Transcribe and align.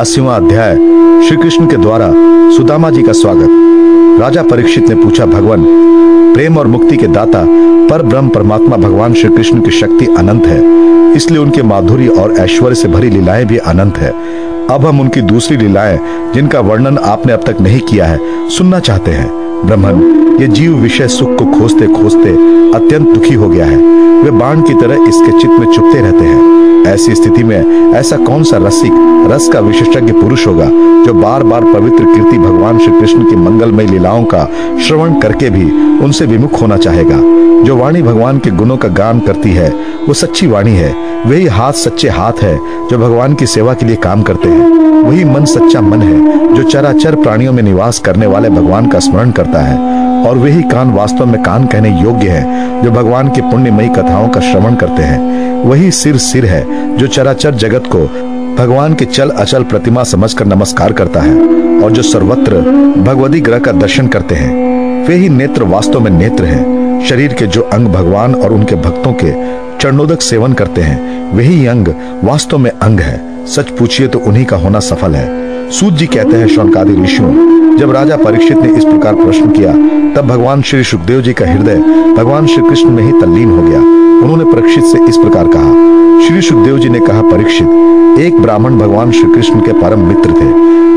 अस्सीवा 0.00 0.34
अध्याय 0.34 0.74
श्री 1.28 1.36
कृष्ण 1.36 1.66
के 1.66 1.76
द्वारा 1.76 2.06
सुदामा 2.56 2.90
जी 2.90 3.02
का 3.02 3.12
स्वागत। 3.12 4.20
राजा 4.20 4.42
परीक्षित 4.42 4.88
ने 4.88 4.94
पूछा, 4.94 5.26
भगवान, 5.26 5.64
प्रेम 6.34 6.58
और 6.58 6.66
मुक्ति 6.66 6.96
के 6.96 7.06
दाता 7.06 7.44
पर 7.86 8.02
ब्रह्म 8.02 8.28
परमात्मा 8.28 8.76
भगवान 8.76 9.14
श्री 9.14 9.28
कृष्ण 9.28 9.60
की 9.60 9.70
शक्ति 9.70 10.06
अनंत 10.06 10.46
है। 10.46 10.62
इसलिए 11.16 11.38
उनके 11.38 11.62
माधुर्य 11.62 12.08
और 12.08 12.32
ऐश्वर्य 12.32 12.74
से 12.74 12.88
भरी 12.88 13.10
लीलाएँ 13.10 13.44
भी 13.44 13.56
अनंत 13.56 13.98
है। 13.98 14.10
अब 14.66 14.86
हम 14.86 15.00
उनकी 15.00 15.20
दूसरी 15.20 15.56
लीलाएँ, 15.56 16.00
जिनका 16.34 16.60
वर्णन 16.60 16.98
आपने 16.98 17.32
अब 17.32 17.44
तक 17.46 17.60
नहीं 17.60 17.80
किया 17.80 18.06
है, 18.06 18.48
सुनना 18.48 18.80
चाहते 18.80 19.10
हैं। 19.10 19.30
ब्रह्मन, 19.66 20.38
ये 20.40 20.48
जीव 20.48 20.74
विषय 20.74 21.08
सुख 21.08 21.28
को 21.28 21.58
खोजते 21.58 21.86
खोजते 21.86 22.32
अत्यंत 22.78 23.08
दुखी 23.08 23.34
हो 23.34 23.48
गया 23.48 23.66
है। 23.66 23.76
वे 24.22 24.30
बाण 24.30 24.62
की 24.62 24.74
तरह 24.74 24.94
इसके 25.08 25.40
चित्त 25.40 25.60
में 25.60 25.72
चुपते 25.72 26.00
रहते 26.00 26.24
हैं। 26.24 26.59
ऐसी 26.86 27.14
स्थिति 27.14 27.44
में 27.44 27.92
ऐसा 27.92 28.16
कौन 28.16 28.42
सा 28.42 28.56
रसिक, 28.56 28.92
रस 29.32 29.48
का 29.48 29.60
विशेषज्ञ 29.60 30.12
पुरुष 30.12 30.46
होगा, 30.46 30.64
जो 31.04 31.14
बार 31.14 31.42
बार 31.42 31.60
पवित्र 31.60 32.04
कीर्ति 32.04 32.38
भगवान 32.38 32.78
श्री 32.78 33.00
कृष्ण 33.00 33.30
की 33.30 33.36
मंगलमय 33.36 33.86
लीलाओं 33.86 34.24
का 34.24 34.48
श्रवण 34.88 35.20
करके 35.20 35.50
भी 35.50 35.64
उनसे 36.04 36.26
विमुख 36.26 36.62
होना 36.62 36.76
चाहेगा? 36.76 37.40
जो 37.64 37.76
वाणी 37.76 38.02
भगवान 38.02 38.38
के 38.38 38.50
गुणों 38.50 38.76
का 38.76 38.88
गान 38.88 39.20
करती 39.20 39.50
है, 39.50 39.70
वो 40.08 40.14
सच्ची 40.14 40.46
वाणी 40.46 40.72
है। 40.72 40.94
वही 41.26 41.46
हाथ 41.46 41.72
सच्चे 41.72 42.08
हाथ 42.08 42.42
है, 42.42 42.58
जो 42.90 42.98
भगवान 42.98 43.34
की 43.34 43.46
सेवा 43.46 43.74
के 43.74 43.86
लिए 43.86 43.96
काम 43.96 44.22
करते 44.22 44.48
हैं। 44.48 44.68
वही 45.02 45.24
मन 45.24 45.44
सच्चा 45.44 45.80
मन 45.80 46.02
है, 46.02 46.48
जो 46.54 46.62
चराचर 46.62 47.14
प्राणियों 47.14 47.52
में 47.52 47.62
निवास 47.62 47.98
करने 47.98 48.26
वाले 48.26 48.50
भगवान 48.50 48.86
का 48.86 48.98
स्मरण 48.98 49.30
करता 49.30 49.58
है। 49.58 50.00
और 50.26 50.38
वही 50.38 50.62
कान 50.62 50.90
वास्तव 50.90 51.26
में 51.26 51.42
कान 51.42 51.66
कहने 51.66 52.02
योग्य 52.02 52.28
है, 52.28 52.70
जो 52.82 52.90
भगवान 52.90 53.28
की 53.28 53.40
पुण्यमयी 53.40 53.88
कथाओं 53.88 54.28
का 54.28 54.40
श्रवण 54.40 54.74
करते 54.74 55.02
हैं। 55.02 55.39
वही 55.64 55.90
सिर 55.90 56.16
सिर 56.16 56.44
है 56.46 56.96
जो 56.96 57.06
चराचर 57.06 57.54
जगत 57.54 57.84
को 57.86 57.98
भगवान 58.56 58.94
के 58.94 59.04
चल 59.04 59.30
अचल 59.30 59.62
प्रतिमा 59.62 60.02
समझकर 60.04 60.46
नमस्कार 60.46 60.92
करता 60.92 61.20
है 61.20 61.34
और 61.82 61.92
जो 61.92 62.02
सर्वत्र 62.02 62.60
भगवती 62.98 63.40
ग्रह 63.40 63.58
का 63.58 63.72
दर्शन 63.72 64.06
करते 64.06 64.34
हैं। 64.34 65.06
वे 65.08 65.14
ही 65.14 65.28
नेत्र 65.28 65.62
वास्तव 65.64 66.00
में 66.00 66.10
नेत्र 66.10 66.44
हैं। 66.44 67.04
शरीर 67.08 67.32
के 67.32 67.46
जो 67.46 67.62
अंग 67.62 67.88
भगवान 67.88 68.34
और 68.34 68.52
उनके 68.52 68.76
भक्तों 68.76 69.12
के 69.12 69.32
चरणोदक 69.78 70.22
सेवन 70.22 70.52
करते 70.52 70.80
हैं 70.80 71.32
वही 71.32 71.66
अंग 71.66 71.88
वास्तव 72.24 72.58
में 72.58 72.70
अंग 72.70 73.00
है। 73.00 73.46
सच 73.46 73.70
पूछिए 73.70 74.08
तो 74.08 74.18
उन्हीं 74.18 74.44
का 74.44 74.56
होना 74.56 74.80
सफल 74.80 75.14
है। 75.14 75.70
सूत 75.70 75.94
जी 75.94 76.06
कहते 76.06 76.36
हैं 76.36 76.48
शौनकादि 76.48 77.00
ऋषियों, 77.02 77.76
जब 77.76 77.90
राजा 77.90 78.16
परीक्षित 78.16 78.58
ने 78.58 78.72
इस 78.72 78.84
प्रकार 78.84 79.14
प्रश्न 79.14 79.50
किया, 79.50 79.72
तब 80.14 80.28
भगवान 80.28 80.62
श्री 80.62 80.84
सुखदेव 80.84 81.22
जी 81.22 81.32
का 81.32 81.46
हृदय 81.46 81.76
भगवान 82.16 82.46
श्री 82.46 82.62
कृष्ण 82.62 82.90
में 82.90 83.02
ही 83.04 83.20
तल्लीन 83.20 83.50
हो 83.50 83.62
गया। 83.62 83.99
उन्होंने 84.22 84.44
परीक्षित 84.44 84.84
से 84.84 84.98
इस 85.08 85.16
प्रकार 85.16 85.48
कहा, 85.48 85.72
श्री 86.26 86.40
सुखदेव 86.40 86.78
जी 86.78 86.88
ने 86.88 87.00
कहा, 87.00 87.22
परीक्षित, 87.22 88.18
एक 88.20 88.40
ब्राह्मण 88.40 88.78
भगवान 88.78 89.12
श्री 89.12 89.32
कृष्ण 89.34 89.60
के 89.60 89.72
परम 89.72 90.00
मित्र 90.00 90.30
थे। 90.30 90.52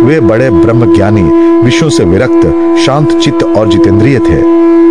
वे 0.05 0.19
बड़े 0.19 0.49
ब्रह्म 0.49 0.95
ज्ञानी 0.95 1.21
विषयों 1.65 1.89
से 1.89 2.03
विरक्त, 2.03 2.47
शांत 2.85 3.11
चित्त 3.11 3.43
और 3.43 3.69
जितेंद्रिय 3.69 4.19
थे। 4.19 4.41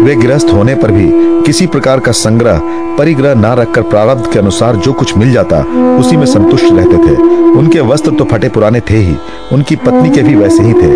वे 0.05 0.15
गृहस्थ 0.15 0.53
होने 0.53 0.75
पर 0.75 0.91
भी 0.91 1.11
किसी 1.43 1.67
प्रकार 1.67 2.01
का 2.01 2.13
संग्रह, 2.13 2.61
परिग्रह 2.99 3.35
न 3.35 3.45
रखकर 3.45 3.83
प्रारब्ध 3.83 4.33
के 4.33 4.39
अनुसार 4.39 4.77
जो 4.77 4.93
कुछ 4.93 5.17
मिल 5.17 5.33
जाता, 5.33 5.61
उसी 6.01 6.17
में 6.17 6.27
संतुष्ट 6.27 6.73
रहते 6.73 6.97
थे। 6.97 7.17
उनके 7.59 7.81
वस्त्र 7.81 8.11
तो 8.11 8.25
फटे 8.25 8.49
पुराने 8.49 8.81
थे 8.81 8.97
ही, 8.97 9.17
उनकी 9.53 9.77
पत्नी 9.77 10.11
के 10.11 10.23
भी 10.23 10.35
वैसे 10.35 10.63
ही 10.63 10.73
थे। 10.73 10.95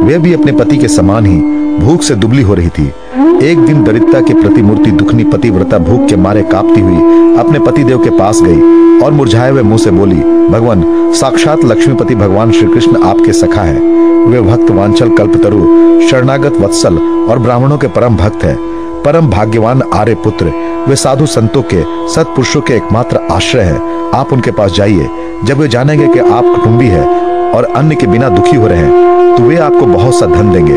वे 0.00 0.18
भी 0.18 0.32
अपने 0.32 0.52
पति 0.52 0.76
के 0.76 0.88
समान 0.88 1.26
ही, 1.26 1.38
भूख 1.78 2.02
से 2.02 2.14
दुबली 2.14 2.42
हो 2.42 2.54
रही 2.54 2.68
थी। 2.68 2.92
एक 3.16 3.58
दिन 3.58 3.82
दरिद्रता 3.84 4.20
के 4.20 4.34
प्रतिमूर्ति 4.34 4.90
दुखनी 4.90 5.24
पतिव्रता 5.24 5.78
भूख 5.78 6.08
के 6.08 6.16
मारे 6.16 6.42
कांपती 6.42 6.80
हुई 6.80 6.96
अपने 7.36 7.58
पतिदेव 7.58 7.98
के 7.98 8.10
पास 8.10 8.40
गई 8.42 9.00
और 9.00 9.12
मुरझाए 9.12 9.50
हुए 9.50 9.62
मुँह 9.62 9.78
से 9.78 9.90
बोली, 9.90 10.16
भगवान, 10.50 10.84
साक्षात 11.14 11.64
लक्ष्मीपति 11.64 12.14
भगवान 12.14 12.52
श्री 12.52 12.68
कृष्ण 12.68 13.02
आपके 13.02 13.32
सखा 13.32 13.62
है। 13.62 13.78
वे 14.26 14.40
भक्त 14.40 14.70
वांचल 14.70 15.10
कल्पतरु, 15.10 15.60
शरणागत 16.08 16.60
वत्सल 16.60 16.98
और 17.30 17.38
ब्राह्मणों 17.38 17.78
के 17.78 17.86
परम 17.86 18.16
भक्त 18.16 18.44
है। 18.44 18.56
परम 19.02 19.30
भाग्यवान 19.30 19.82
आर्य 19.94 20.14
पुत्र, 20.14 20.52
वे 20.88 20.96
साधु 20.96 21.26
संतों 21.26 21.62
के, 21.62 21.82
सत्पुरुषों 22.14 22.60
के 22.60 22.74
एकमात्र 22.74 23.20
आश्रय 23.32 23.62
है। 23.62 23.80
आप 24.14 24.32
उनके 24.32 24.50
पास 24.50 24.72
जाइए। 24.72 25.08
जब 25.44 25.58
वे 25.58 25.68
जानेंगे 25.68 26.06
कि 26.06 26.18
आप 26.18 26.44
कुटुंबी 26.46 26.86
है 26.86 27.04
और 27.50 27.64
अन्य 27.64 27.94
के 27.94 28.06
बिना 28.06 28.28
दुखी 28.28 28.56
हो 28.56 28.66
रहे 28.66 28.78
हैं 28.78 29.36
तो 29.36 29.42
वे 29.42 29.56
आपको 29.56 29.86
बहुत 29.86 30.14
सा 30.14 30.26
धन 30.26 30.52
देंगे। 30.52 30.74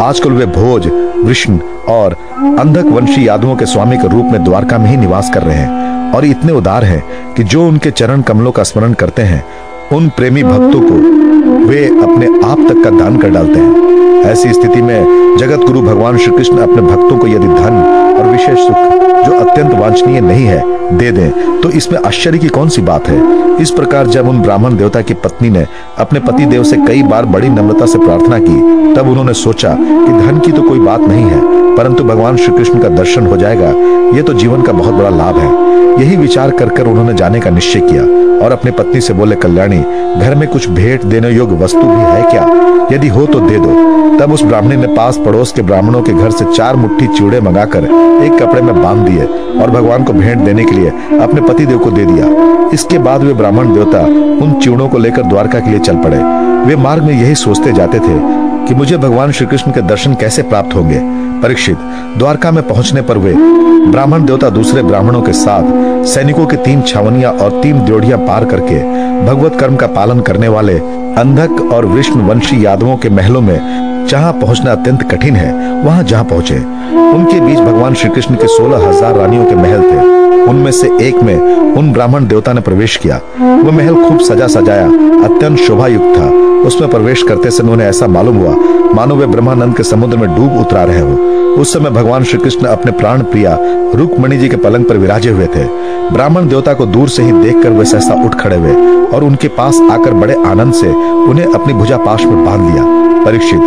आजकल 0.00 0.30
वे 0.30 0.46
भोज, 0.46 0.86
विष्णु 1.24 1.58
और 1.88 2.16
अंधक 2.58 2.86
वंशी 2.86 3.28
यादवों 3.28 3.56
के 3.56 3.66
स्वामी 3.66 3.96
के 3.96 4.08
रूप 4.08 4.24
में 4.24 4.44
द्वारका 4.44 4.78
में 4.78 4.90
ही 4.90 4.96
निवास 4.96 5.30
कर 5.34 5.42
रहे 5.42 5.56
हैं। 5.56 6.12
और 6.12 6.24
इतने 6.24 6.52
उदार 6.52 6.84
हैं 6.84 7.34
कि 7.34 7.44
जो 7.44 7.66
उनके 7.68 7.90
चरण 7.90 8.22
कमलों 8.22 8.52
का 8.52 8.62
स्मरण 8.62 8.92
करते 8.92 9.22
हैं, 9.22 9.44
उन 9.92 10.08
प्रेमी 10.08 10.42
भक्तों 10.42 10.80
को 10.80 10.94
वे 11.66 11.84
अपने 11.86 12.26
आप 12.48 12.58
तक 12.58 12.84
का 12.84 12.90
दान 12.90 13.18
कर 13.18 13.28
डालते 13.28 13.60
हैं। 13.60 14.22
ऐसी 14.22 14.52
स्थिति 14.52 14.82
में 14.82 15.36
जगत 15.38 15.58
गुरु 15.58 15.82
भगवान 15.82 16.18
श्री 16.18 16.36
कृष्ण 16.36 16.58
अपने 16.58 16.82
भक्तों 16.82 17.18
को 17.18 17.26
यदि 17.26 17.46
धन 17.46 17.82
और 18.18 18.26
विशेष 18.26 18.58
सुख 18.58 18.76
जो 19.28 19.38
अत्यंत 19.40 19.74
वांछनीय 19.74 20.20
नहीं 20.20 20.44
है, 20.44 20.62
दे 20.98 21.10
दें। 21.12 21.60
तो 21.60 21.70
इसमें 21.70 21.98
आश्चर्य 22.00 22.38
की 22.38 22.48
कौन 22.48 22.68
सी 22.68 22.82
बात 22.82 23.08
है? 23.08 23.16
इस 23.62 23.70
प्रकार 23.70 24.06
जब 24.06 24.28
उन 24.28 24.40
ब्राह्मण 24.42 24.76
देवता 24.76 25.00
की 25.02 25.14
पत्नी 25.14 25.50
ने 25.50 25.66
अपने 25.98 26.20
पति 26.20 26.44
देव 26.44 26.62
से 26.64 26.76
कई 26.86 27.02
बार 27.02 27.24
बड़ी 27.26 27.48
नम्रता 27.48 27.86
से 27.86 27.98
प्रार्थना 27.98 28.38
की, 28.38 28.94
तब 28.94 29.08
उन्होंने 29.08 29.32
सोचा 29.34 29.74
कि 29.74 30.12
धन 30.12 30.38
की 30.38 30.52
तो 30.52 30.62
कोई 30.62 30.78
बात 30.78 31.00
नहीं 31.00 31.24
है, 31.24 31.40
परंतु 31.76 32.04
भगवान 32.04 32.36
श्री 32.36 32.56
कृष्ण 32.56 32.78
का 32.78 32.88
दर्शन 32.88 33.26
हो 33.26 33.36
जाएगा। 33.36 33.72
ये 34.16 34.22
तो 34.22 34.34
जीवन 34.34 34.62
का 34.62 34.72
बहुत 34.72 34.94
बड़ा 34.94 35.10
लाभ 35.10 35.38
है। 35.38 36.02
यही 36.02 36.16
विचार 36.16 36.50
कर 36.50 36.68
कर 36.68 36.86
उन्होंने 36.86 37.14
जाने 37.14 37.40
का 37.40 37.50
निश्चय 37.50 37.80
किया 37.80 38.02
और 38.44 38.52
अपनी 38.52 38.70
पत्नी 38.70 39.00
से 39.00 39.14
बोले, 39.14 39.36
कल्याणी, 39.36 39.78
घर 40.16 40.34
में 40.34 40.48
कुछ 40.48 40.68
भेंट 40.70 41.04
देने 41.04 41.30
योग्य 41.30 41.64
वस्तु 41.64 41.82
भी 41.82 42.02
है 42.02 42.22
क्या? 42.30 42.77
यदि 42.92 43.08
हो 43.08 43.26
तो 43.26 43.40
दे 43.40 43.58
दो। 43.58 43.70
तब 44.18 44.32
उस 44.32 44.42
ब्राह्मणी 44.42 44.76
ने 44.76 44.86
पास 44.86 45.16
पड़ोस 45.24 45.52
के 45.52 45.62
ब्राह्मणों 45.62 46.02
के 46.02 46.12
घर 46.12 46.30
से 46.30 46.44
चार 46.54 46.76
मुट्ठी 46.76 47.06
चिवड़े 47.06 47.40
मंगाकर 47.40 47.84
एक 48.24 48.38
कपड़े 48.42 48.62
में 48.62 48.82
बाँध 48.82 49.06
दिए 49.08 49.24
और 49.62 49.70
भगवान 49.70 50.04
को 50.04 50.12
भेंट 50.12 50.38
देने 50.38 50.64
के 50.64 50.74
लिए 50.74 50.90
अपने 51.20 51.40
पति 51.40 51.66
देव 51.66 51.78
को 51.78 51.90
दे 51.90 52.04
दिया। 52.04 52.26
इसके 52.74 52.98
बाद 52.98 53.22
वे 53.22 53.34
ब्राह्मण 53.34 53.72
देवता 53.74 54.00
उन 54.44 54.58
चूड़ों 54.64 54.88
को 54.88 54.98
लेकर 54.98 55.22
द्वारका 55.22 55.60
के 55.60 55.70
लिए 55.70 55.80
चल 55.80 55.96
पड़े। 55.96 56.18
वे 56.66 56.76
मार्ग 56.76 57.04
में 57.04 57.14
यही 57.14 57.34
सोचते 57.34 57.72
जाते 57.72 57.98
थे 57.98 58.18
कि 58.66 58.74
मुझे 58.74 58.96
भगवान 58.96 59.32
श्री 59.32 59.46
कृष्ण 59.46 59.72
के 59.72 59.82
दर्शन 59.82 60.14
कैसे 60.14 60.42
प्राप्त 60.42 60.74
होंगे। 60.74 61.00
परीक्षित, 61.42 61.78
द्वारका 62.18 62.50
में 62.50 62.66
पहुँचने 62.68 63.02
पर 63.02 63.18
वे 63.18 63.34
ब्राह्मण 63.90 64.24
देवता 64.24 64.48
दूसरे 64.50 64.82
ब्राह्मणों 64.82 65.22
के 65.22 65.32
साथ 65.32 66.04
सैनिकों 66.06 66.46
के 66.46 66.56
तीन 66.56 66.80
छावनिया 66.82 67.30
और 67.32 67.60
तीन 67.62 67.84
द्योड़िया 67.84 68.16
पार 68.16 68.44
करके 68.44 68.78
भगवत 69.26 69.58
कर्म 69.60 69.76
का 69.76 69.86
पालन 69.86 70.20
करने 70.20 70.48
वाले 70.48 70.78
अंधक 71.18 71.60
और 71.72 71.86
विष्णु 71.86 72.22
वंशी 72.24 72.64
यादवों 72.64 72.96
के 72.96 73.08
महलों 73.10 73.40
में 73.40 74.06
जहाँ 74.08 74.32
पहुँचना 74.32 74.72
अत्यंत 74.72 75.02
कठिन 75.10 75.36
है, 75.36 75.82
वहाँ 75.82 76.02
जहाँ 76.02 76.24
पहुँचे। 76.24 76.58
उनके 77.14 77.40
बीच 77.40 77.58
भगवान 77.58 77.94
श्री 77.94 78.10
कृष्ण 78.10 78.34
के 78.34 78.46
सोलह 78.48 78.86
हज़ार 78.88 79.16
रानियों 79.16 79.44
के 79.44 79.54
महल 79.54 79.82
थे। 79.82 80.17
उनमें 80.48 80.70
से 80.72 80.90
एक 81.00 81.22
में 81.22 81.36
उन 81.74 81.92
ब्राह्मण 81.92 82.26
देवता 82.26 82.52
ने 82.52 82.60
प्रवेश 82.60 82.96
किया। 82.96 83.20
वह 83.40 83.70
महल 83.70 83.94
खूब 83.94 84.20
सजा 84.20 84.46
सजाया 84.46 84.86
अत्यंत 85.24 85.58
शोभा 85.58 85.86
युक्त 85.86 86.18
था। 86.18 86.28
उसमें 86.66 86.90
प्रवेश 86.90 87.22
करते 87.22 87.50
समय 87.50 87.72
उन्हें 87.72 87.88
ऐसा 87.88 88.06
मालूम 88.06 88.36
हुआ, 88.36 88.54
मानो 88.94 89.16
वे 89.16 89.26
ब्रह्मानंद 89.26 89.76
के 89.76 89.82
समुद्र 89.82 90.16
में 90.16 90.34
डूब 90.36 90.58
उतरा 90.60 90.84
रहे 90.84 91.00
हो। 91.00 91.14
उस 91.60 91.72
समय 91.72 91.90
भगवान 91.90 92.24
श्री 92.24 92.38
कृष्ण 92.38 92.66
अपने 92.66 92.92
प्राण 92.92 93.22
प्रिया 93.22 93.58
रुक्मणि 93.94 94.36
जी 94.36 94.48
के 94.48 94.56
पलंग 94.56 94.84
पर 94.84 94.96
विराजे 94.96 95.30
हुए 95.30 95.46
थे। 95.46 95.64
ब्राह्मण 96.12 96.48
देवता 96.48 96.72
को 96.74 96.86
दूर 96.86 97.08
से 97.08 97.22
ही 97.22 97.32
देखकर 97.32 97.70
वे 97.70 97.84
सहसा 97.84 98.14
उठ 98.24 98.34
खड़े 98.34 98.56
हुए 98.56 98.74
और 99.06 99.24
उनके 99.24 99.48
पास 99.48 99.80
आकर 99.90 100.14
बड़े 100.14 100.34
आनंद 100.46 100.74
से 100.74 100.88
उन्हें 101.30 101.46
अपनी 101.46 101.72
भुजा 101.72 101.96
पाश 101.96 102.24
में 102.24 102.44
बाँध 102.44 102.70
लिया। 102.70 102.84
परीक्षित, 103.24 103.60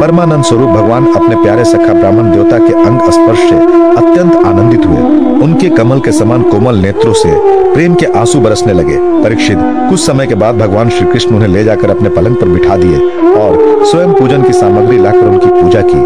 परमानंद 0.00 0.44
स्वरूप 0.44 0.68
भगवान 0.68 1.06
अपने 1.06 1.36
प्यारे 1.36 1.64
सखा 1.64 1.92
ब्राह्मण 1.92 2.30
देवता 2.30 2.58
के 2.58 2.72
अंग 2.84 3.10
स्पर्श 3.10 3.38
से 3.40 3.56
अत्यंत 3.96 4.34
आनंदित 4.46 4.86
हुए। 4.86 5.21
उनके 5.42 5.68
कमल 5.68 6.00
के 6.00 6.12
समान 6.12 6.42
कोमल 6.42 6.76
नेत्रों 6.76 7.12
से 7.12 7.30
प्रेम 7.74 7.94
के 7.94 8.06
आँसू 8.18 8.40
बरसने 8.40 8.72
लगे। 8.72 8.96
परीक्षित, 9.22 9.58
कुछ 9.60 10.00
समय 10.00 10.26
के 10.26 10.34
बाद 10.34 10.58
भगवान 10.58 10.88
श्री 10.88 11.06
कृष्ण 11.06 11.34
उन्हें 11.34 11.48
ले 11.48 11.64
जाकर 11.64 11.90
अपने 11.90 12.08
पलंग 12.08 12.36
पर 12.36 12.48
बिठा 12.48 12.76
दिए 12.76 12.98
और 13.32 13.84
स्वयं 13.86 14.12
पूजन 14.12 14.42
की 14.42 14.52
सामग्री 14.52 14.98
लाकर 14.98 15.26
उनकी 15.26 15.46
पूजा 15.62 15.80
की। 15.80 16.00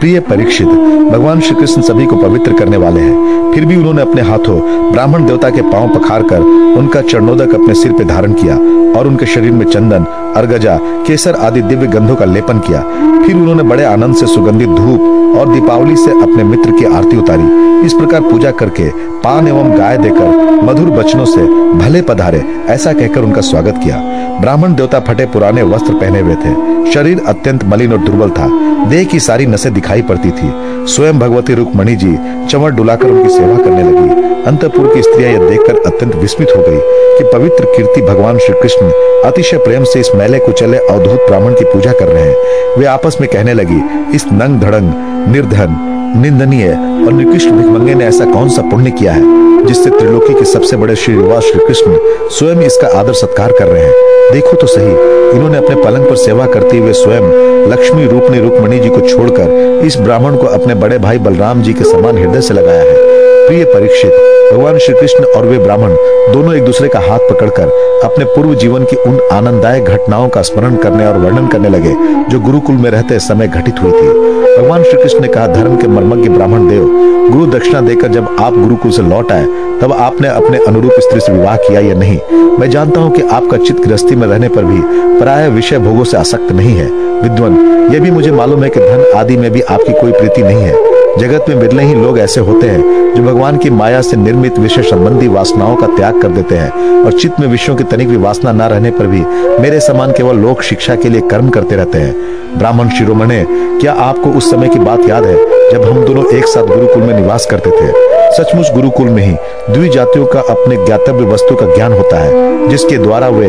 प्रिय 0.00 0.20
परीक्षित, 0.20 0.68
भगवान 1.12 1.40
श्री 1.40 1.54
कृष्ण 1.54 1.82
सभी 1.82 2.06
को 2.06 2.16
पवित्र 2.16 2.52
करने 2.52 2.76
वाले 2.76 3.00
हैं। 3.00 3.52
फिर 3.54 3.64
भी 3.64 3.76
उन्होंने 3.76 4.02
अपने 4.02 4.22
हाथों 4.22 4.60
ब्राह्मण 4.92 5.26
देवता 5.26 5.50
के 5.50 5.62
पाँव 5.62 5.88
पखार 5.88 6.22
कर 6.22 6.40
उनका 6.78 7.00
चरणोदक 7.00 7.54
अपने 7.54 7.74
सिर 7.74 7.92
पे 7.92 8.04
धारण 8.04 8.32
किया 8.32 8.54
और 8.98 9.06
उनके 9.06 9.26
शरीर 9.26 9.52
में 9.52 9.64
चंदन, 9.66 10.04
अर्गजा, 10.36 10.78
केसर 11.06 11.34
आदि 11.34 11.62
दिव्य 11.62 11.86
गंधों 11.86 12.16
का 12.16 12.24
लेपन 12.24 12.58
किया। 12.58 12.80
फिर 13.26 13.36
उन्होंने 13.36 13.62
बड़े 13.62 13.84
आनंद 13.84 14.16
से 14.16 14.26
सुगंधित 14.26 14.68
धूप 14.68 15.11
और 15.32 15.52
दीपावली 15.52 15.96
से 15.96 16.10
अपने 16.22 16.44
मित्र 16.44 16.70
की 16.70 16.84
आरती 16.84 17.16
उतारी। 17.16 17.86
इस 17.86 17.92
प्रकार 17.92 18.20
पूजा 18.20 18.50
करके 18.50 18.88
पान 19.20 19.48
एवं 19.48 19.78
गाय 19.78 19.98
देकर 19.98 20.60
मधुर 20.64 20.90
बचनों 20.90 21.24
से 21.24 21.46
भले 21.74 22.02
पधारे, 22.02 22.42
ऐसा 22.68 22.92
कहकर 22.92 23.20
उनका 23.20 23.40
स्वागत 23.40 23.80
किया। 23.84 23.96
ब्राह्मण 24.40 24.74
देवता 24.74 25.00
फटे 25.00 25.26
पुराने 25.26 25.62
वस्त्र 25.62 25.94
पहने 25.94 26.20
हुए 26.20 26.34
थे। 26.34 26.90
शरीर 26.92 27.20
अत्यंत 27.26 27.64
मलिन 27.64 27.92
और 27.92 27.98
दुर्बल 27.98 28.30
था। 28.30 28.46
देह 28.88 29.04
की 29.04 29.20
सारी 29.20 29.46
नसें 29.46 29.72
दिखाई 29.74 30.02
पड़ती 30.02 30.30
थी। 30.30 30.52
स्वयं 30.86 31.18
भगवती 31.18 31.54
रुक्मणी 31.54 31.96
जी 31.96 32.16
चमर 32.50 32.70
डुलाकर 32.70 33.08
उनकी 33.08 33.28
सेवा 33.28 33.56
करने 33.56 33.82
लगी। 33.82 34.20
अंतपुर 34.46 34.94
की 34.94 35.02
स्त्रियाँ 35.02 35.32
यह 35.32 35.48
देखकर 35.48 35.76
अत्यंत 35.86 36.14
विस्मित 36.14 36.48
हो 36.56 36.62
गई 36.62 36.78
कि 37.18 37.24
पवित्र 37.32 37.64
कीर्ति 37.76 38.00
भगवान 38.00 38.38
श्री 38.38 38.54
कृष्ण 38.62 38.90
अतिशय 39.24 39.58
प्रेम 39.58 39.84
से 39.84 40.00
इस 40.00 40.10
मैले 40.14 40.38
को 40.38 40.52
चले 40.52 40.78
अवधूत 40.78 41.26
ब्राह्मण 41.26 41.54
की 41.54 41.64
पूजा 41.64 41.92
कर 41.92 42.08
रहे 42.08 42.22
हैं। 42.22 42.76
वे 42.78 42.84
आपस 42.86 43.16
में 43.20 43.28
कहने 43.30 43.54
लगी, 43.54 43.80
इस 44.16 44.26
नंग 44.32 44.60
धड़ंग, 44.60 44.92
निर्धन 45.32 45.76
निंदनीय 46.16 46.68
और 47.06 47.12
निकृष्ट 47.12 47.48
भिकमंगे 47.48 47.94
ने 47.94 48.04
ऐसा 48.04 48.24
कौन 48.24 48.48
सा 48.48 48.62
पुण्य 48.62 48.90
किया 48.90 49.12
है, 49.12 49.66
जिससे 49.66 49.90
त्रिलोकी 49.90 50.34
के 50.34 50.44
सबसे 50.44 50.76
बड़े 50.76 50.96
श्री 50.96 51.14
श्री 51.42 51.66
कृष्ण 51.66 51.96
स्वयं 52.30 52.60
इसका 52.62 52.88
आदर 52.98 53.12
सत्कार 53.12 53.52
कर 53.52 53.66
रहे 53.66 53.82
हैं? 53.82 54.32
देखो 54.32 54.56
तो 54.56 54.66
सही, 54.66 54.92
इन्होंने 55.36 55.58
अपने 55.58 55.76
पलंग 55.76 56.06
पर 56.06 56.16
सेवा 56.16 56.46
करते 56.46 56.78
हुए 56.78 56.92
स्वयं 56.92 57.30
लक्ष्मी 57.72 58.06
रूप 58.06 58.30
ने 58.30 58.40
रुक्मणी 58.40 58.78
जी 58.80 58.88
को 58.88 59.00
छोड़कर 59.00 59.80
इस 59.86 59.96
ब्राह्मण 59.96 60.36
को 60.36 60.46
अपने 60.48 60.74
बड़े 60.74 60.98
भाई 60.98 61.18
बलराम 61.18 61.62
जी 61.62 61.72
के 61.72 61.84
समान 61.84 62.18
हृदय 62.18 62.40
से 62.40 62.54
लगाया 62.54 62.82
है। 62.82 63.11
प्रिय 63.52 63.64
परीक्षित, 63.64 64.12
भगवान 64.52 64.78
श्री 64.78 64.94
कृष्ण 64.94 65.24
और 65.26 65.46
वे 65.46 65.58
ब्राह्मण 65.58 65.90
दोनों 66.32 66.54
एक 66.54 66.64
दूसरे 66.64 66.88
का 66.88 66.98
हाथ 66.98 67.18
पकड़कर 67.30 68.00
अपने 68.04 68.24
पूर्व 68.24 68.54
जीवन 68.54 68.84
की 68.84 68.96
उन 68.98 69.18
आनंददायक 69.32 69.84
घटनाओं 69.84 70.28
का 70.28 70.42
स्मरण 70.42 70.76
करने 70.76 71.06
और 71.06 71.16
वर्णन 71.16 71.48
करने 71.48 71.68
लगे, 71.68 71.92
जो 72.30 72.40
गुरुकुल 72.40 72.76
में 72.76 72.90
रहते 72.90 73.18
समय 73.18 73.48
घटित 73.48 73.82
हुई 73.82 73.92
थी। 73.92 74.08
भगवान 74.56 74.82
श्री 74.82 75.02
कृष्ण 75.02 75.20
ने 75.20 75.28
कहा, 75.28 75.46
धर्म 75.46 75.76
के 75.76 75.88
मर्मज्ञ 75.88 76.28
ब्राह्मण 76.28 76.68
देव, 76.68 76.86
गुरु 77.32 77.46
दक्षिणा 77.46 77.80
देकर 77.80 78.08
जब 78.08 78.36
आप 78.40 78.54
गुरुकुल 78.54 78.90
से 78.90 79.02
लौट 79.02 79.32
आए, 79.32 79.44
तब 79.82 79.92
आपने 79.92 80.28
अपने 80.28 80.58
अनुरूप 80.58 80.92
स्त्री 80.98 81.20
से 81.20 81.32
विवाह 81.32 81.56
किया 81.56 81.80
या 81.80 81.94
नहीं? 81.94 82.18
मैं 82.58 82.70
जानता 82.70 83.00
हूँ 83.00 83.12
कि 83.12 83.22
आपका 83.22 83.56
चित्त 83.56 83.80
गृहस्थी 83.80 84.16
में 84.16 84.26
रहने 84.26 84.48
पर 84.48 84.64
भी 84.64 84.80
प्राय 85.18 85.48
विषय 85.48 85.78
भोगों 85.78 86.04
से 86.04 86.16
आसक्त 86.16 86.52
नहीं 86.52 86.74
है। 86.76 86.90
विद्वान, 87.22 87.58
यह 87.94 88.00
भी 88.00 88.10
मुझे 88.10 88.30
मालूम 88.30 88.62
है 88.62 88.70
कि 88.70 88.80
धन 88.80 89.12
आदि 89.16 89.36
में 89.36 89.50
भी 89.50 89.60
आपकी 89.60 90.00
कोई 90.00 90.12
प्रीति 90.12 90.42
नहीं 90.42 90.62
है। 90.62 90.91
जगत 91.18 91.44
में 91.48 91.56
मिलने 91.56 91.84
ही 91.84 91.94
लोग 91.94 92.18
ऐसे 92.18 92.40
होते 92.40 92.66
हैं, 92.66 93.14
जो 93.14 93.22
भगवान 93.22 93.56
की 93.56 93.70
माया 93.70 94.00
से 94.02 94.16
निर्मित 94.16 94.58
विषय 94.58 94.82
संबंधी 94.82 95.28
वासनाओं 95.28 95.76
का 95.76 95.86
त्याग 95.86 96.20
कर 96.22 96.28
देते 96.28 96.54
हैं 96.54 97.04
और 97.04 97.12
चित्त 97.12 97.40
में 97.40 97.46
विषयों 97.48 97.76
की 97.76 97.84
तनिक 97.84 98.08
भी 98.08 98.16
वासना 98.16 98.52
न 98.52 98.62
रहने 98.62 98.90
पर 98.90 99.06
भी 99.06 99.20
मेरे 99.62 99.80
समान 99.80 100.12
केवल 100.12 100.36
लोक 100.36 100.62
शिक्षा 100.62 100.96
के 100.96 101.08
लिए 101.08 101.20
कर्म 101.20 101.48
करते 101.48 101.76
रहते 101.76 101.98
हैं। 101.98 102.58
ब्राह्मण 102.58 102.88
शिरोमणे, 102.88 103.44
क्या 103.50 103.92
आपको 103.92 104.30
उस 104.30 104.50
समय 104.50 104.68
की 104.68 104.78
बात 104.78 105.08
याद 105.08 105.24
है 105.24 105.36
जब 105.72 105.84
हम 105.84 106.04
दोनों 106.04 106.26
एक 106.26 106.46
साथ 106.46 106.66
गुरुकुल 106.66 107.02
में 107.02 107.14
निवास 107.20 107.46
करते 107.46 107.70
थे? 107.70 107.92
सचमुच 108.32 108.72
गुरुकुल 108.74 109.08
में 109.08 109.22
ही 109.22 109.36
द्वि 109.72 109.88
जातियों 109.88 110.26
का 110.26 110.40
अपने 110.40 110.76
ज्ञातव्य 110.86 111.24
वस्तु 111.24 111.54
का 111.54 111.74
ज्ञान 111.74 111.92
होता 111.92 112.18
है, 112.18 112.68
जिसके 112.68 112.96
द्वारा 112.96 113.28
वे 113.28 113.48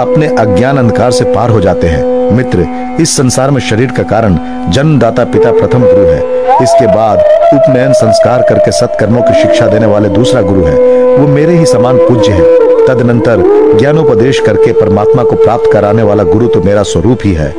अपने 0.00 0.26
अज्ञान 0.26 0.78
अंधकार 0.78 1.10
से 1.10 1.24
पार 1.24 1.50
हो 1.50 1.60
जाते 1.60 1.86
हैं। 1.86 2.30
मित्र, 2.32 2.66
इस 3.00 3.16
संसार 3.16 3.50
में 3.50 3.60
शरीर 3.60 3.90
का 3.90 4.02
कारण 4.02 4.38
जन्मदाता 4.70 5.24
पिता 5.24 5.52
प्रथम 5.52 5.80
गुरु 5.80 6.06
है। 6.06 6.20
इसके 6.62 6.86
बाद 6.86 7.18
उपनयन 7.54 7.92
संस्कार 7.92 8.42
करके 8.42 8.72
सत्कर्मों 8.72 9.22
की 9.22 9.42
शिक्षा 9.42 9.66
देने 9.66 9.86
वाले 9.86 10.08
दूसरा 10.08 10.42
गुरु 10.42 10.64
है। 10.64 10.76
वो 11.16 11.26
मेरे 11.26 11.52
ही 11.52 11.66
समान 11.66 11.98
पूज्य 11.98 12.32
है। 12.32 12.44
तदनंतर 12.86 13.42
ज्ञानोपदेश 13.78 14.38
करके 14.38 14.72
परमात्मा 14.72 15.22
को 15.22 15.36
प्राप्त 15.36 15.70
कराने 15.72 16.02
वाला 16.02 16.22
गुरु 16.22 16.46
तो 16.46 16.60
मेरा 16.60 16.82
स्वरूप 16.82 17.18
ही 17.24 17.32
है। 17.32 17.54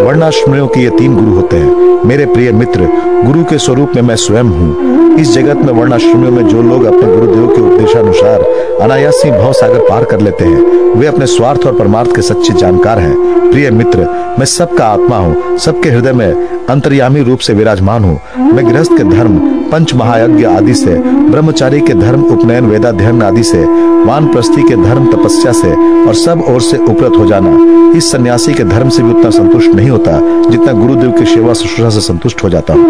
वर्णाश्रमियों 0.00 0.66
के 0.68 0.80
ये 0.80 0.90
तीन 0.90 1.14
गुरु 1.14 1.34
होते 1.34 1.56
हैं। 1.56 2.04
मेरे 2.06 2.26
प्रिय 2.26 2.52
मित्र, 2.52 2.86
गुरु 3.24 3.44
के 3.44 3.58
स्वरूप 3.58 3.92
में 3.96 4.02
मैं 4.02 4.16
स्वयं 4.16 4.44
हूँ। 4.44 5.18
इस 5.20 5.32
जगत 5.32 5.56
में 5.56 5.72
वर्णाश्रमियों 5.72 6.30
में 6.30 6.48
जो 6.48 6.62
लोग 6.62 6.84
अपने 6.84 7.14
गुरुदेव 7.14 7.46
के 7.46 7.60
उपदेशानुसार 7.62 8.42
अनायासी 8.82 9.30
भाव 9.30 9.52
सागर 9.52 9.80
पार 9.80 10.04
कर 10.04 10.20
लेते 10.20 10.44
हैं, 10.44 10.94
वे 10.94 11.06
अपने 11.06 11.26
स्वार्थ 11.26 11.66
और 11.66 11.78
परमार्थ 11.78 12.14
के 12.16 12.22
सच्चे 12.22 12.54
जानकार 12.54 12.98
हैं। 12.98 13.50
प्रिय 13.50 13.70
मित्र, 13.70 14.08
मैं 14.38 14.46
सबका 14.46 14.86
आत्मा 14.86 15.16
हूँ, 15.16 15.58
सबके 15.58 15.90
हृदय 15.90 16.12
में 16.12 16.66
अंतर्यामी 16.66 17.22
रूप 17.22 17.38
से 17.38 17.54
विराजमान 17.54 18.04
हूँ। 18.04 18.20
मैं 18.52 18.66
गृहस्थ 18.68 18.92
के 18.92 19.04
धर्म 19.04 19.38
पंच 19.72 19.94
महायज्ञ 19.94 20.44
आदि 20.44 20.74
से, 20.74 20.94
ब्रह्मचारी 21.30 21.80
के 21.80 21.94
धर्म 21.94 22.22
उपनयन 22.22 22.66
वेदाध्ययन 22.66 23.22
आदि 23.22 23.42
से 23.42 23.64
वान 24.04 24.26
प्रस्थि 24.26 24.62
के 24.62 24.76
धर्म 24.76 25.06
तपस्या 25.12 25.52
से 25.52 25.70
और 26.06 26.14
सब 26.14 26.44
ओर 26.48 26.60
से 26.60 26.76
उपरत 26.76 27.12
हो 27.18 27.26
जाना। 27.26 27.50
इस 27.98 28.12
सन्यासी 28.12 28.54
के 28.54 28.64
धर्म 28.64 28.88
से 28.88 29.02
भी 29.02 29.10
उतना 29.10 29.30
संतुष्ट 29.30 29.74
नहीं 29.74 29.90
होता, 29.90 30.20
जितना 30.50 30.72
गुरुदेव 30.72 31.10
की 31.10 31.24
सेवा 31.24 31.52
शुश्रूषा 31.52 31.90
से 31.90 32.00
संतुष्ट 32.00 32.44
हो 32.44 32.50
जाता 32.50 32.74
हूँ। 32.74 32.84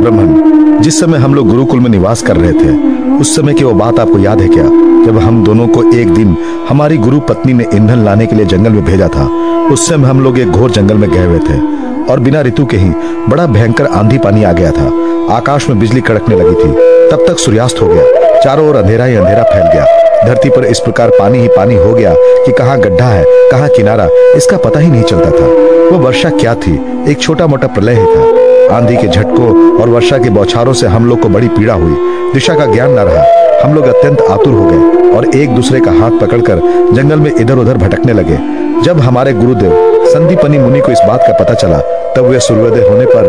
ब्रह्मन, 0.00 0.80
जिस 0.80 1.00
समय 1.00 1.18
हम 1.18 1.34
लोग 1.34 1.48
गुरुकुल 1.48 1.80
में 1.80 1.90
निवास 1.90 2.22
कर 2.22 2.36
रहे 2.36 2.52
थे, 2.52 2.98
उस 3.16 3.36
समय 3.36 3.54
की 3.54 3.64
वो 3.64 3.72
बात 3.72 3.98
आपको 3.98 4.18
याद 4.18 4.40
है 4.40 4.48
क्या? 4.48 4.64
जब 5.06 5.18
हम 5.18 5.44
दोनों 5.44 5.68
को 5.68 5.92
एक 5.92 6.14
दिन 6.14 6.36
हमारी 6.68 6.96
गुरु 6.96 7.20
पत्नी 7.20 7.52
ने 7.52 7.66
ईंधन 7.74 7.98
लाने 7.98 8.26
के 8.26 8.36
लिए 8.36 8.46
जंगल 8.46 8.72
में 8.72 8.84
भेजा 8.84 9.08
था, 9.08 9.26
उस 9.72 9.88
समय 9.88 10.08
हम 10.08 10.20
लोग 10.20 10.38
एक 10.38 10.48
घोर 10.48 10.70
जंगल 10.70 10.94
में 10.94 11.10
गए 11.10 11.26
हुए 11.26 11.38
थे। 11.38 11.78
और 12.12 12.20
बिना 12.20 12.40
ऋतु 12.40 12.64
के 12.66 12.76
ही 12.76 12.90
बड़ा 13.28 13.46
भयंकर 13.46 13.86
आंधी 13.86 14.18
पानी 14.18 14.42
आ 14.44 14.52
गया 14.52 14.70
था। 14.70 14.90
आकाश 15.30 15.68
में 15.68 15.78
बिजली 15.78 16.00
कड़कने 16.00 16.36
लगी 16.36 16.54
थी। 16.54 16.72
तब 17.10 17.24
तक 17.28 17.38
सूर्यास्त 17.38 17.82
हो 17.82 17.88
गया। 17.88 18.40
चारों 18.40 18.68
ओर 18.68 18.76
अंधेरा 18.76 19.04
ही 19.04 19.16
अंधेरा 19.16 19.42
फैल 19.42 19.72
गया। 19.72 19.84
धरती 20.24 20.48
पर 20.48 20.64
इस 20.64 20.80
प्रकार 20.80 21.10
पानी 21.10 21.38
ही 21.38 21.48
पानी 21.48 21.74
हो 21.74 21.92
गया 21.92 22.14
कि 22.16 22.52
कहाँ 22.52 22.78
गड्ढा 22.80 23.04
है, 23.04 23.24
कहाँ 23.50 23.68
किनारा, 23.68 24.08
इसका 24.36 24.56
पता 24.56 24.80
ही 24.80 24.90
नहीं 24.90 25.02
चलता 25.02 25.30
था। 25.30 25.46
वो 25.90 25.98
वर्षा 25.98 26.30
क्या 26.30 26.54
थी? 26.54 26.74
एक 27.10 27.20
छोटा 27.20 27.46
मोटा 27.46 27.66
प्रलय 27.66 27.94
ही 27.94 28.06
था। 28.06 28.76
आंधी 28.76 28.96
के 28.96 29.06
झटकों 29.06 29.80
और 29.80 29.88
वर्षा 29.88 30.18
के 30.18 30.30
बौछारों 30.30 30.72
से 30.72 30.86
हम 30.86 31.08
लोग 31.08 31.20
को 31.20 31.28
बड़ी 31.28 31.48
पीड़ा 31.48 31.74
हुई। 31.74 31.94
दिशा 32.32 32.54
का 32.54 32.66
ज्ञान 32.66 32.90
न 32.90 32.98
रहा। 32.98 33.24
हम 33.64 33.74
लोग 33.74 33.84
अत्यंत 33.84 34.20
आतुर 34.20 34.54
हो 34.54 34.64
गए 34.64 35.16
और 35.16 35.26
एक 35.34 35.50
दूसरे 35.50 35.80
का 35.80 35.90
हाथ 35.90 36.10
पकड़कर 36.10 36.60
जंगल 36.92 37.16
में 37.16 37.30
इधर 37.40 37.54
उधर 37.54 37.76
भटकने 37.76 38.12
लगे। 38.12 38.38
जब 38.82 39.00
हमारे 39.00 39.32
गुरुदेव 39.32 39.72
संदीपनी 40.06 40.58
मुनि 40.58 40.80
को 40.80 40.92
इस 40.92 41.00
बात 41.08 41.20
का 41.22 41.32
पता 41.32 41.54
चला, 41.54 41.78
तब 42.16 42.24
वे 42.24 42.40
सूर्योदय 42.40 42.88
होने 42.88 43.06
पर 43.06 43.28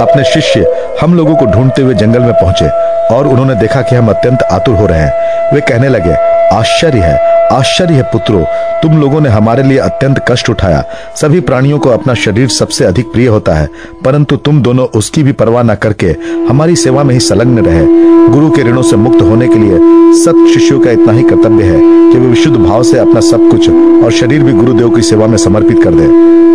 अपने 0.00 0.24
शिष्य 0.24 0.66
हम 1.00 1.14
लोगों 1.14 1.36
को 1.36 1.46
ढूंढते 1.46 1.82
हुए 1.82 1.94
जंगल 1.94 2.20
में 2.20 2.32
पहुँचे 2.32 2.68
और 3.14 3.26
उन्होंने 3.26 3.54
देखा 3.54 3.82
कि 3.82 3.96
हम 3.96 4.08
अत्यंत 4.08 4.42
आतुर 4.42 4.74
हो 4.74 4.86
रहे 4.86 4.98
हैं। 4.98 5.52
वे 5.52 5.60
कहने 5.60 5.88
लगे, 5.88 6.14
आश्चर्य 6.54 7.00
है 7.00 7.37
आश्चर्य 7.52 7.94
है 7.94 8.02
पुत्रो, 8.02 8.44
तुम 8.82 9.00
लोगों 9.00 9.20
ने 9.20 9.28
हमारे 9.28 9.62
लिए 9.62 9.78
अत्यंत 9.78 10.24
कष्ट 10.28 10.50
उठाया। 10.50 10.82
सभी 11.16 11.40
प्राणियों 11.40 11.78
को 11.78 11.90
अपना 11.90 12.14
शरीर 12.14 12.48
सबसे 12.48 12.84
अधिक 12.84 13.12
प्रिय 13.12 13.26
होता 13.26 13.54
है, 13.54 13.68
परंतु 14.04 14.36
तुम 14.36 14.60
दोनों 14.62 14.86
उसकी 14.88 15.22
भी 15.22 15.32
परवाह 15.32 15.62
न 15.62 15.74
करके 15.74 16.14
हमारी 16.48 16.76
सेवा 16.76 17.02
में 17.02 17.14
ही 17.14 17.20
संलग्न 17.20 17.64
रहे। 17.64 17.86
गुरु 18.28 18.50
के 18.50 18.62
ऋणों 18.62 18.82
से 18.82 18.96
मुक्त 18.96 19.22
होने 19.22 19.48
के 19.48 19.54
लिए 19.54 19.78
सत 20.14 20.46
शिष्यों 20.54 20.80
का 20.80 20.90
इतना 20.90 21.12
ही 21.12 21.22
कर्तव्य 21.22 21.64
है 21.64 21.78
कि 22.12 22.18
वे 22.18 22.26
विशुद्ध 22.26 22.56
भाव 22.56 22.82
से 22.82 22.98
अपना 22.98 23.20
सब 23.20 23.48
कुछ 23.50 23.68
और 24.04 24.12
शरीर 24.12 24.42
भी 24.42 24.52
गुरुदेव 24.52 24.90
की 24.90 25.02
सेवा 25.02 25.26
में 25.26 25.36
समर्पित 25.36 25.82
कर 25.84 25.94
दे। 25.94 26.08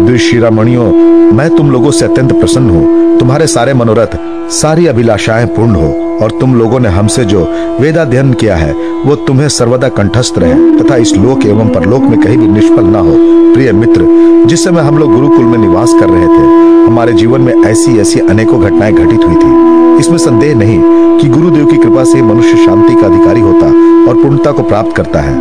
द्विशिरामणियों, 0.06 0.92
मैं 1.34 1.50
तुम 1.56 1.72
लोगों 1.72 1.92
से 1.92 2.06
अत्यंत 2.06 2.34
प्रसन्न 2.34 2.70
हूँ। 2.70 3.18
तुम्हारे 3.20 3.48
सारे 3.48 3.74
मनोरथ, 3.74 4.18
सारी 4.52 4.88
अभिलाषाएँ 4.88 5.46
पूर्ण 5.48 5.76
हो। 5.76 6.03
और 6.24 6.32
तुम 6.32 6.56
लोगों 6.56 6.80
ने 6.80 6.90
हमसे 6.90 7.26
जो 7.26 7.40
वेदाध्ययन 7.82 8.34
किया 8.34 8.56
है, 8.56 8.74
वो 9.06 9.16
तुम्हें 9.16 9.50
सर्वदा 9.50 9.90
कंठस्थ 9.90 10.34
रहे। 10.38 10.54
तथा 10.54 10.96
इस 10.96 11.16
लोक 11.18 11.46
एवं 11.46 11.70
परलोक 11.70 12.02
में 12.02 12.22
कहीं 12.22 12.38
भी 12.38 12.48
निष्फल 12.48 12.84
ना 12.84 13.00
हो। 13.00 13.14
प्रिय 13.54 13.72
मित्र 13.72 14.06
जिस 14.46 14.64
समय 14.64 14.82
हम 14.82 14.98
लोग 14.98 15.14
गुरुकुल 15.14 15.46
में 15.46 15.58
निवास 15.58 15.94
कर 16.00 16.10
रहे 16.10 16.28
थे, 16.28 16.74
हमारे 16.88 17.14
जीवन 17.14 17.42
में 17.42 17.64
ऐसी 17.64 18.00
ऐसी 18.00 18.20
अनेकों 18.20 18.62
घटनाएँ 18.62 18.94
घटित 18.94 19.20
हुई 19.20 19.36
थी। 19.36 19.74
इसमें 20.00 20.18
संदेह 20.18 20.56
नहीं 20.56 20.82
कि 21.20 21.28
गुरुदेव 21.28 21.66
की 21.66 21.78
कृपा 21.78 22.04
से 22.04 22.22
मनुष्य 22.22 22.66
शांति 22.66 22.96
का 22.96 23.08
अधिकारी 23.08 23.42
होता 23.42 23.66
और 24.10 24.24
पूर्णता 24.24 24.52
को 24.52 24.64
प्राप्त 24.64 24.96
करता 24.96 25.20
है। 25.20 25.40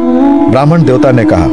ब्राह्मण 0.51 0.83
देवता 0.83 1.13
ने 1.13 1.25
कहा, 1.25 1.47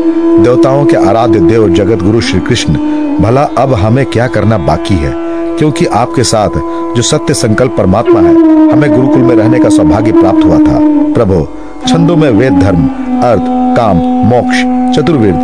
देवताओं 0.44 0.86
के 0.86 0.96
आराध्य 0.96 1.40
देव 1.40 1.70
जगत 1.70 2.04
गुरु 2.04 2.22
श्री 2.22 2.40
कृष्ण, 2.40 2.74
भला 3.20 3.42
अब 3.42 3.74
हमें 3.74 4.06
क्या 4.06 4.28
करना 4.28 4.58
बाकी 4.58 4.96
है? 4.96 5.30
क्योंकि 5.58 5.86
आपके 5.86 6.24
साथ 6.24 6.50
जो 6.96 7.02
सत्य 7.02 7.34
संकल्प 7.34 7.76
परमात्मा 7.78 8.20
है, 8.20 8.36
हमें 8.72 8.96
गुरुकुल 8.96 9.22
में 9.22 9.36
रहने 9.36 9.60
का 9.60 9.70
सौभाग्य 9.70 10.12
प्राप्त 10.12 10.46
हुआ 10.46 10.58
था। 10.58 10.80
प्रभु, 11.14 11.48
छंदों 11.88 12.18
में 12.18 12.30
वेद 12.30 12.54
धर्म, 12.54 12.88
अर्थ, 13.24 13.42
काम, 13.78 13.98
मोक्ष 14.02 14.58
चतुर्वेद 14.98 15.36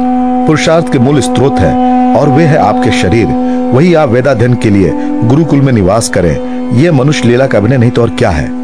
पुरुषार्थ 0.48 0.92
के 0.92 1.00
मूल 1.00 1.20
स्त्रोत 1.20 1.60
है, 1.60 1.96
और 2.16 2.30
वे 2.30 2.44
है 2.44 2.58
आपके 2.58 2.92
शरीर। 2.92 3.28
वही 3.74 3.94
आप 3.94 4.10
वेदाध्यन 4.10 4.54
के 4.54 4.70
लिए 4.70 4.92
गुरुकुल 5.24 5.62
में 5.62 5.74
निवास 5.74 6.10
करें। 6.10 6.56
यह 6.78 6.92
मनुष्य 6.92 7.28
लीला 7.28 7.48
का 7.48 7.58
अभिनय 7.58 7.78
नहीं 7.78 7.92
तो 7.92 8.02
और 8.02 8.10
क्या 8.10 8.30
है? 8.30 8.64